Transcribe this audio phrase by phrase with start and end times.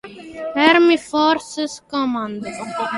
[0.65, 2.41] Army Forces Command.